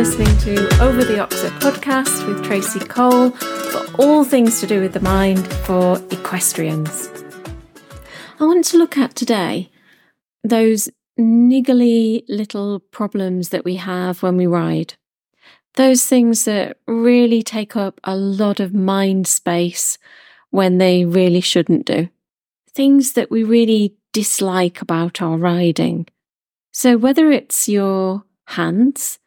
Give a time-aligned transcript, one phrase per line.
[0.00, 4.94] listening to Over the Oxer podcast with Tracey Cole for all things to do with
[4.94, 7.10] the mind for equestrians.
[8.40, 9.70] I want to look at today
[10.42, 10.88] those
[11.18, 14.94] niggly little problems that we have when we ride.
[15.74, 19.98] Those things that really take up a lot of mind space
[20.48, 22.08] when they really shouldn't do.
[22.70, 26.06] Things that we really dislike about our riding.
[26.72, 29.18] So, whether it's your hands,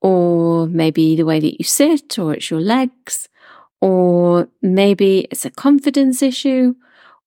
[0.00, 3.28] or maybe the way that you sit, or it's your legs,
[3.80, 6.74] or maybe it's a confidence issue,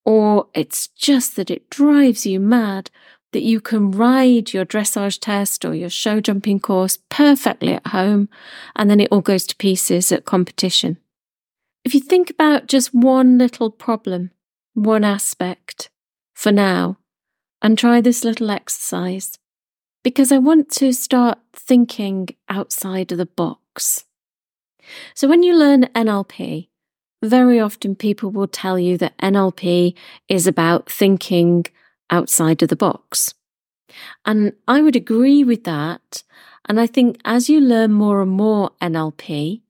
[0.06, 2.90] or it's just that it drives you mad
[3.32, 8.30] that you can ride your dressage test or your show jumping course perfectly at home
[8.76, 10.98] and then it all goes to pieces at competition.
[11.84, 14.32] If you think about just one little problem,
[14.74, 15.90] one aspect
[16.34, 16.98] for now,
[17.62, 19.38] and try this little exercise,
[20.04, 24.06] because I want to start thinking outside of the box.
[25.14, 26.68] So, when you learn NLP,
[27.24, 29.96] very often people will tell you that NLP
[30.28, 31.66] is about thinking
[32.10, 33.34] outside of the box.
[34.26, 36.24] And I would agree with that.
[36.66, 39.62] And I think as you learn more and more NLP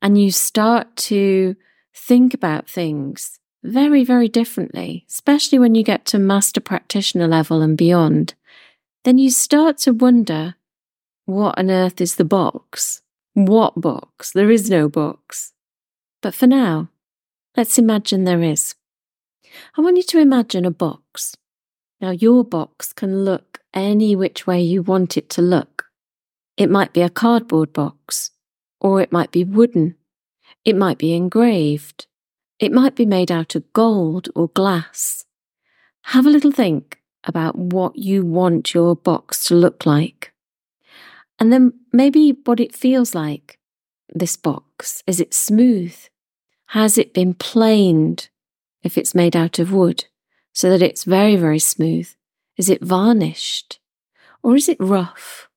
[0.00, 1.56] and you start to
[1.94, 7.76] think about things very, very differently, especially when you get to master practitioner level and
[7.76, 8.34] beyond,
[9.06, 10.56] then you start to wonder
[11.26, 13.02] what on earth is the box?
[13.34, 14.32] What box?
[14.32, 15.52] There is no box.
[16.20, 16.88] But for now,
[17.56, 18.74] let's imagine there is.
[19.78, 21.36] I want you to imagine a box.
[22.00, 25.84] Now, your box can look any which way you want it to look.
[26.56, 28.32] It might be a cardboard box,
[28.80, 29.94] or it might be wooden.
[30.64, 32.08] It might be engraved.
[32.58, 35.24] It might be made out of gold or glass.
[36.06, 40.32] Have a little think about what you want your box to look like.
[41.38, 43.58] And then maybe what it feels like,
[44.08, 45.02] this box.
[45.06, 45.94] Is it smooth?
[46.68, 48.28] Has it been planed
[48.82, 50.06] if it's made out of wood
[50.52, 52.08] so that it's very, very smooth?
[52.56, 53.78] Is it varnished?
[54.42, 55.48] Or is it rough?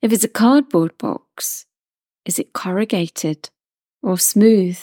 [0.00, 1.66] If it's a cardboard box,
[2.24, 3.50] is it corrugated
[4.02, 4.78] or smooth?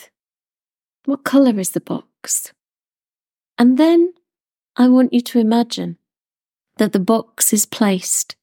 [1.05, 2.53] What colour is the box?
[3.57, 4.13] And then
[4.75, 5.97] I want you to imagine
[6.77, 8.35] that the box is placed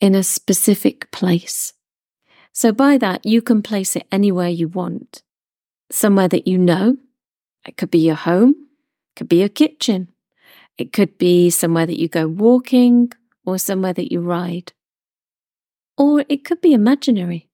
[0.00, 1.72] in a specific place.
[2.52, 5.22] So by that, you can place it anywhere you want.
[5.90, 6.96] Somewhere that you know.
[7.66, 10.08] It could be your home, it could be your kitchen,
[10.78, 13.12] it could be somewhere that you go walking
[13.44, 14.72] or somewhere that you ride.
[15.98, 17.48] Or it could be imaginary.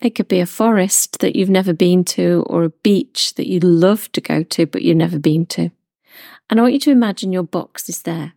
[0.00, 3.64] It could be a forest that you've never been to or a beach that you'd
[3.64, 5.70] love to go to but you've never been to.
[6.48, 8.34] And I want you to imagine your box is there.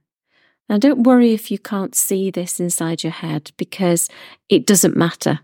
[0.71, 4.07] Now, don't worry if you can't see this inside your head because
[4.47, 5.41] it doesn't matter.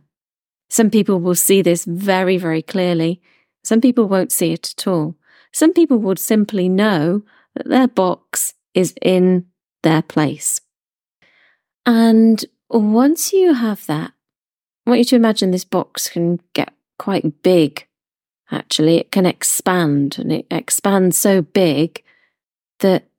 [0.69, 3.21] Some people will see this very, very clearly.
[3.61, 5.15] Some people won't see it at all.
[5.51, 7.23] Some people would simply know
[7.55, 9.47] that their box is in
[9.83, 10.61] their place.
[11.85, 14.13] And once you have that,
[14.85, 17.85] I want you to imagine this box can get quite big.
[18.49, 22.01] Actually, it can expand and it expands so big
[22.79, 23.09] that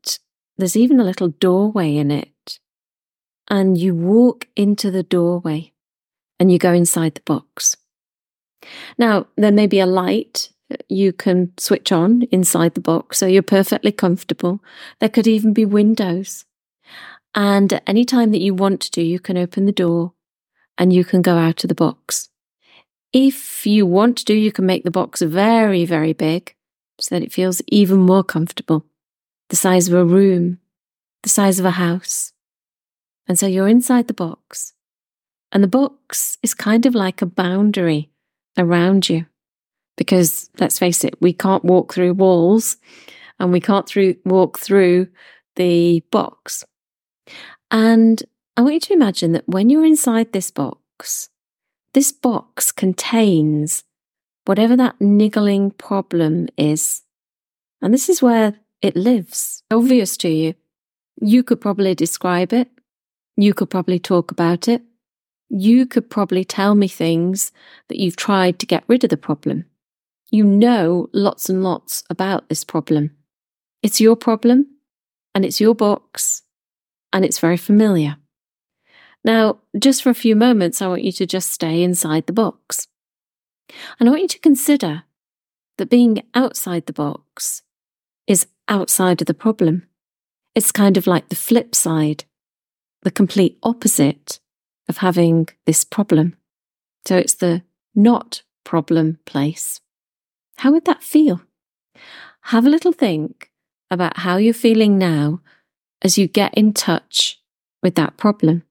[0.59, 2.59] there's even a little doorway in it.
[3.49, 5.73] And you walk into the doorway
[6.39, 7.77] and you go inside the box.
[8.99, 10.51] Now, there may be a light
[10.89, 14.61] you can switch on inside the box, so you're perfectly comfortable.
[15.01, 16.45] There could even be windows.
[17.35, 20.13] And at any time that you want to, do, you can open the door
[20.77, 22.29] and you can go out of the box.
[23.13, 26.55] If you want to, you can make the box very, very big
[27.01, 28.85] so that it feels even more comfortable
[29.49, 30.59] the size of a room,
[31.23, 32.33] the size of a house.
[33.27, 34.73] And so you're inside the box.
[35.53, 38.11] And the box is kind of like a boundary
[38.57, 39.27] around you.
[39.97, 42.77] Because let's face it, we can't walk through walls
[43.41, 45.09] and we can't through, walk through
[45.57, 46.65] the box.
[47.71, 48.23] And
[48.57, 51.31] I want you to imagine that when you're inside this box,
[51.95, 53.85] this box contains
[54.45, 57.03] whatever that niggling problem is.
[57.83, 60.55] And this is where it lives, obvious to you.
[61.21, 62.69] You could probably describe it.
[63.37, 64.83] You could probably talk about it.
[65.49, 67.53] You could probably tell me things
[67.89, 69.65] that you've tried to get rid of the problem.
[70.31, 73.17] You know lots and lots about this problem.
[73.83, 74.67] It's your problem
[75.35, 76.43] and it's your box
[77.13, 78.17] and it's very familiar.
[79.25, 82.87] Now, just for a few moments, I want you to just stay inside the box.
[83.99, 85.05] And I want you to consider
[85.79, 87.63] that being outside the box
[88.27, 89.87] is outside of the problem.
[90.55, 92.25] It's kind of like the flip side,
[93.03, 94.41] the complete opposite
[94.89, 96.37] of having this problem.
[97.07, 97.63] So it's the
[97.95, 99.81] not problem place.
[100.59, 101.41] How would that feel?
[102.43, 103.51] Have a little think
[103.91, 105.41] about how you're feeling now
[106.03, 107.41] as you get in touch
[107.83, 108.65] with that problem.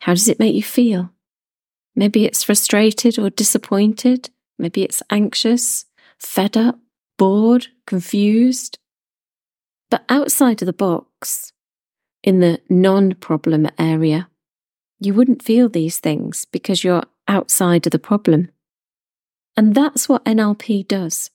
[0.00, 1.10] How does it make you feel?
[1.94, 4.30] Maybe it's frustrated or disappointed.
[4.58, 5.86] Maybe it's anxious,
[6.18, 6.78] fed up,
[7.18, 8.78] bored, confused.
[9.90, 11.52] But outside of the box,
[12.22, 14.28] in the non problem area,
[15.00, 18.50] you wouldn't feel these things because you're outside of the problem.
[19.56, 21.30] And that's what NLP does.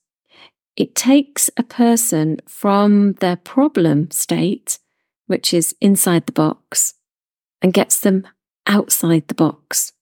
[0.76, 4.78] It takes a person from their problem state,
[5.26, 6.94] which is inside the box,
[7.62, 8.26] and gets them
[8.66, 9.92] outside the box.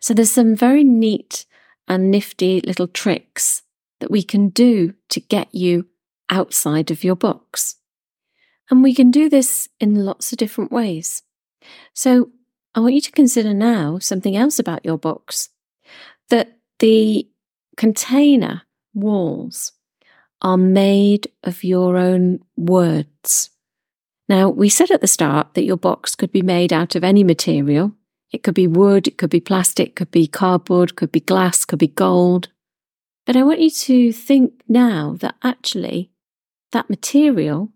[0.00, 1.46] So there's some very neat
[1.88, 3.62] and nifty little tricks
[4.00, 5.86] that we can do to get you
[6.32, 7.76] outside of your box.
[8.70, 11.22] And we can do this in lots of different ways.
[11.92, 12.30] So
[12.74, 15.50] I want you to consider now something else about your box
[16.30, 17.28] that the
[17.76, 18.62] container
[18.94, 19.72] walls
[20.40, 23.50] are made of your own words.
[24.28, 27.22] Now, we said at the start that your box could be made out of any
[27.22, 27.92] material.
[28.32, 31.66] It could be wood, it could be plastic, it could be cardboard, could be glass,
[31.66, 32.48] could be gold.
[33.26, 36.11] But I want you to think now that actually
[36.72, 37.70] that material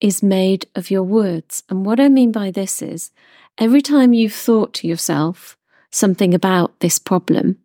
[0.00, 1.62] is made of your words.
[1.70, 3.10] And what I mean by this is
[3.58, 5.56] every time you've thought to yourself
[5.90, 7.58] something about this problem,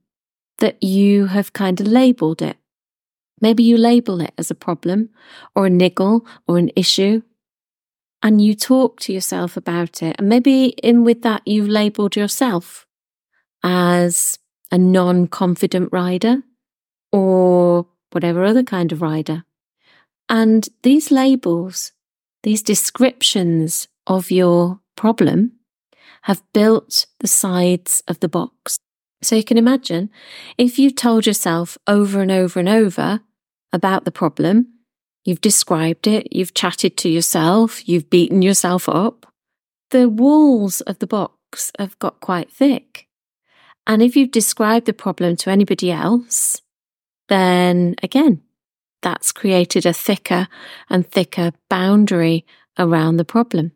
[0.59, 2.57] that you have kind of labeled it.
[3.41, 5.09] Maybe you label it as a problem
[5.55, 7.21] or a niggle or an issue,
[8.21, 10.15] and you talk to yourself about it.
[10.19, 12.85] And maybe in with that, you've labeled yourself
[13.63, 14.37] as
[14.71, 16.43] a non confident rider
[17.11, 19.45] or whatever other kind of rider.
[20.29, 21.91] And these labels,
[22.43, 25.53] these descriptions of your problem
[26.23, 28.77] have built the sides of the box.
[29.21, 30.09] So you can imagine
[30.57, 33.21] if you've told yourself over and over and over
[33.73, 34.67] about the problem,
[35.25, 39.25] you've described it, you've chatted to yourself, you've beaten yourself up,
[39.91, 43.07] the walls of the box have got quite thick.
[43.87, 46.61] And if you've described the problem to anybody else,
[47.27, 48.41] then again,
[49.01, 50.47] that's created a thicker
[50.89, 52.45] and thicker boundary
[52.77, 53.71] around the problem.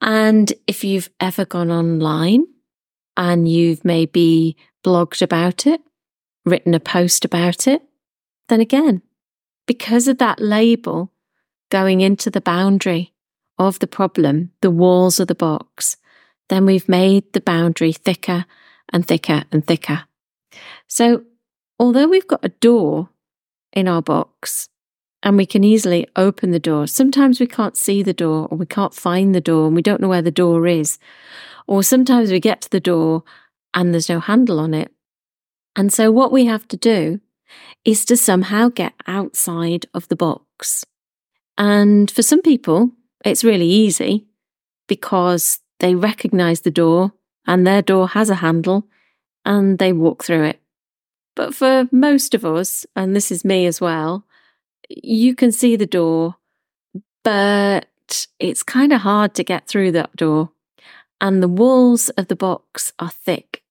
[0.00, 2.46] And if you've ever gone online
[3.16, 5.80] and you've maybe blogged about it,
[6.44, 7.82] written a post about it,
[8.48, 9.02] then again,
[9.66, 11.12] because of that label
[11.70, 13.14] going into the boundary
[13.58, 15.96] of the problem, the walls of the box,
[16.48, 18.44] then we've made the boundary thicker
[18.92, 20.04] and thicker and thicker.
[20.86, 21.24] So
[21.78, 23.08] although we've got a door
[23.74, 24.68] in our box
[25.22, 28.66] and we can easily open the door, sometimes we can't see the door or we
[28.66, 30.98] can't find the door and we don't know where the door is.
[31.66, 33.24] Or sometimes we get to the door
[33.72, 34.92] and there's no handle on it.
[35.76, 37.20] And so what we have to do
[37.84, 40.84] is to somehow get outside of the box.
[41.58, 42.90] And for some people,
[43.24, 44.26] it's really easy
[44.86, 47.12] because they recognize the door
[47.46, 48.86] and their door has a handle
[49.44, 50.60] and they walk through it.
[51.34, 54.24] But for most of us, and this is me as well,
[54.88, 56.36] you can see the door,
[57.22, 57.86] but
[58.38, 60.50] it's kind of hard to get through that door.
[61.20, 63.62] And the walls of the box are thick.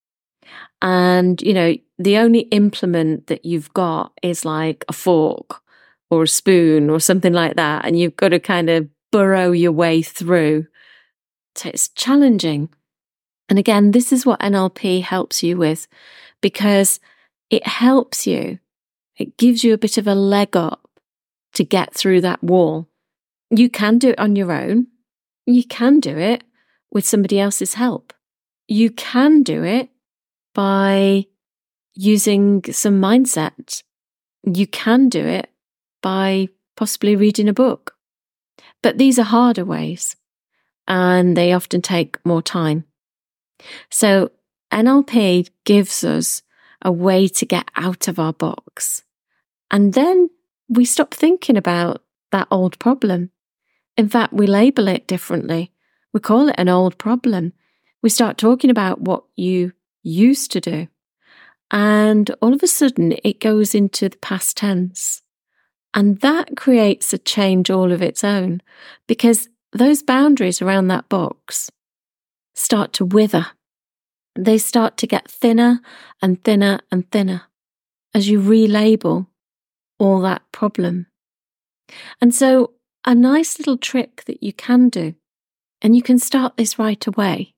[0.81, 5.61] And, you know, the only implement that you've got is like a fork
[6.09, 7.85] or a spoon or something like that.
[7.85, 10.67] And you've got to kind of burrow your way through.
[11.55, 12.69] So it's challenging.
[13.47, 15.87] And again, this is what NLP helps you with
[16.41, 16.99] because
[17.53, 18.57] it helps you.
[19.15, 20.89] It gives you a bit of a leg up
[21.53, 22.89] to get through that wall.
[23.51, 24.87] You can do it on your own.
[25.45, 26.43] You can do it
[26.91, 28.11] with somebody else's help.
[28.67, 29.89] You can do it
[30.55, 31.27] by
[31.93, 33.83] using some mindset.
[34.41, 35.51] You can do it
[36.01, 37.93] by possibly reading a book.
[38.81, 40.15] But these are harder ways
[40.87, 42.85] and they often take more time.
[43.91, 44.31] So
[44.71, 46.41] NLP gives us
[46.83, 49.03] a way to get out of our box.
[49.71, 50.29] And then
[50.69, 53.31] we stop thinking about that old problem.
[53.97, 55.71] In fact, we label it differently.
[56.13, 57.53] We call it an old problem.
[58.01, 59.73] We start talking about what you
[60.03, 60.87] used to do.
[61.71, 65.21] And all of a sudden, it goes into the past tense.
[65.93, 68.61] And that creates a change all of its own
[69.07, 71.71] because those boundaries around that box
[72.53, 73.47] start to wither
[74.35, 75.81] they start to get thinner
[76.21, 77.43] and thinner and thinner
[78.13, 79.27] as you relabel
[79.99, 81.07] all that problem.
[82.21, 82.71] And so,
[83.05, 85.15] a nice little trick that you can do,
[85.81, 87.53] and you can start this right away,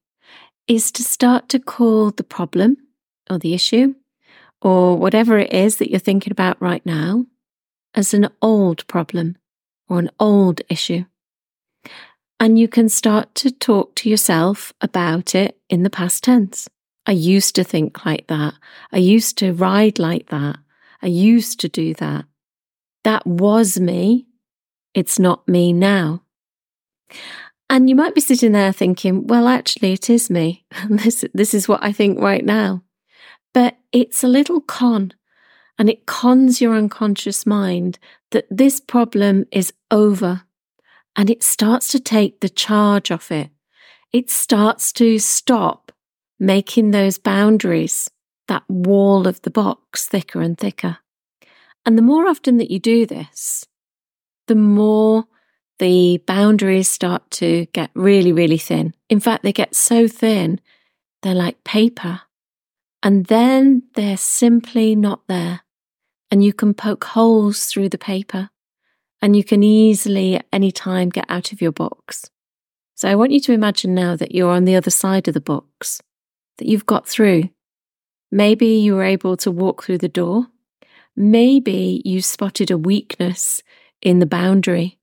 [0.68, 2.78] is to start to call the problem
[3.30, 3.94] or the issue
[4.62, 7.26] or whatever it is that you're thinking about right now
[7.94, 9.38] as an old problem
[9.88, 11.06] or an old issue.
[12.40, 16.68] And you can start to talk to yourself about it in the past tense.
[17.06, 18.56] I used to think like that.
[18.92, 20.58] I used to ride like that.
[21.02, 22.26] I used to do that.
[23.04, 24.28] That was me.
[24.94, 26.24] It's not me now.
[27.70, 30.66] And you might be sitting there thinking, well, actually, it is me.
[30.90, 32.84] this, this is what I think right now.
[33.54, 35.14] But it's a little con,
[35.80, 38.00] and it cons your unconscious mind
[38.32, 40.44] that this problem is over,
[41.16, 43.50] and it starts to take the charge off it.
[44.12, 45.92] It starts to stop
[46.40, 48.10] making those boundaries,
[48.48, 50.98] that wall of the box, thicker and thicker.
[51.86, 53.66] And the more often that you do this,
[54.48, 55.26] the more
[55.80, 58.94] the boundaries start to get really, really thin.
[59.10, 60.60] In fact, they get so thin,
[61.22, 62.22] they're like paper.
[63.04, 65.62] And then they're simply not there.
[66.32, 68.50] And you can poke holes through the paper
[69.26, 72.30] and you can easily at any time get out of your box.
[72.94, 75.42] So I want you to imagine now that you're on the other side of the
[75.42, 76.00] box
[76.60, 77.50] that you've got through.
[78.32, 80.46] Maybe you were able to walk through the door.
[81.16, 83.64] Maybe you spotted a weakness
[84.00, 85.00] in the boundary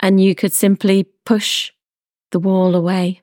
[0.00, 1.70] and you could simply push
[2.32, 3.20] the wall away.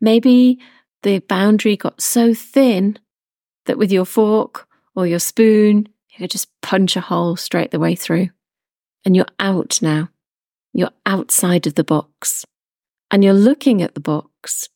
[0.00, 0.58] Maybe
[1.04, 2.98] the boundary got so thin
[3.66, 7.78] that with your fork or your spoon, you could just punch a hole straight the
[7.78, 8.30] way through.
[9.04, 10.08] And you're out now.
[10.72, 12.44] You're outside of the box.
[13.10, 14.68] And you're looking at the box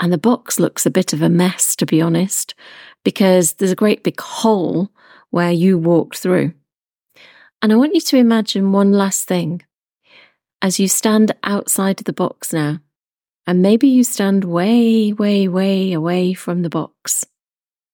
[0.00, 2.54] and the box looks a bit of a mess, to be honest,
[3.04, 4.90] because there's a great big hole
[5.30, 6.52] where you walked through.
[7.60, 9.62] And I want you to imagine one last thing.
[10.62, 12.80] As you stand outside of the box now,
[13.46, 17.24] and maybe you stand way, way, way away from the box,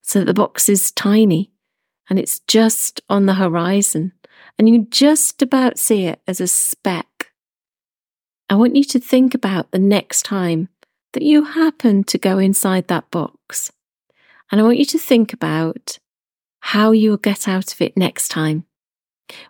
[0.03, 1.51] so that the box is tiny
[2.11, 4.13] and it's just on the horizon,
[4.59, 7.31] and you just about see it as a speck.
[8.49, 10.69] I want you to think about the next time
[11.13, 13.73] that you happen to go inside that box.
[14.51, 15.99] And I want you to think about
[16.61, 18.65] how you'll get out of it next time.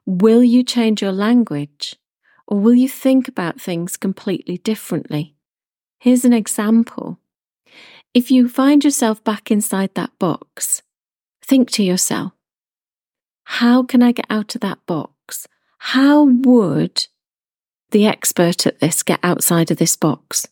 [0.07, 1.97] Will you change your language
[2.47, 5.35] or will you think about things completely differently?
[5.99, 7.19] Here's an example.
[8.13, 10.83] If you find yourself back inside that box,
[11.43, 12.34] think to yourself,
[13.45, 15.47] how can I get out of that box?
[15.79, 17.07] How would
[17.91, 20.47] the expert at this get outside of this box?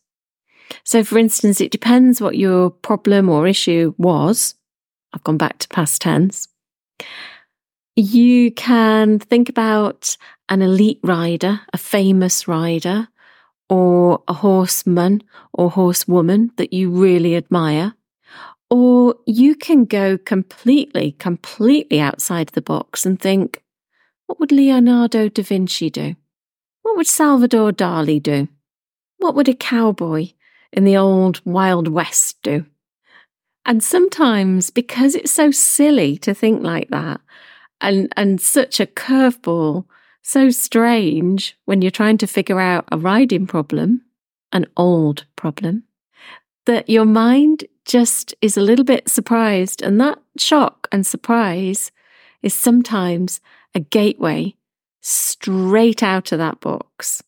[0.85, 4.55] So, for instance, it depends what your problem or issue was.
[5.13, 6.49] I've gone back to past tense.
[7.95, 10.17] You can think about
[10.49, 13.09] an elite rider, a famous rider,
[13.69, 15.23] or a horseman
[15.53, 17.95] or horsewoman that you really admire.
[18.73, 23.63] Or you can go completely, completely outside the box and think,
[24.27, 26.17] what would Leonardo da Vinci do?
[26.81, 28.49] What would Salvador Dali do?
[29.19, 30.31] What would a cowboy
[30.73, 32.65] in the old Wild West do.
[33.65, 37.21] And sometimes, because it's so silly to think like that,
[37.81, 39.85] and, and such a curveball,
[40.23, 44.03] so strange when you're trying to figure out a riding problem,
[44.53, 45.85] an old problem,
[46.67, 49.83] that your mind just is a little bit surprised.
[49.83, 51.91] And that shock and surprise
[52.43, 53.41] is sometimes
[53.75, 54.55] a gateway
[55.01, 57.23] straight out of that box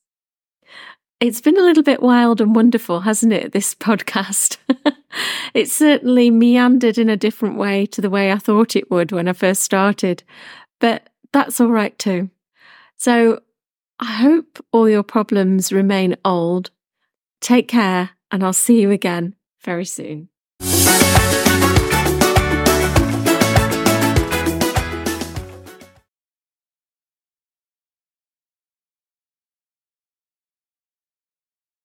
[1.20, 3.52] it's been a little bit wild and wonderful, hasn't it?
[3.52, 4.58] This podcast.
[5.54, 9.28] it certainly meandered in a different way to the way I thought it would when
[9.28, 10.23] I first started,
[10.80, 12.30] but that's all right too.
[12.96, 13.40] So
[13.99, 16.70] I hope all your problems remain old.
[17.40, 20.28] Take care, and I'll see you again very soon.